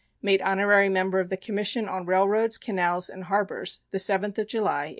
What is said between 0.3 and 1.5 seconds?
Honorary Member of the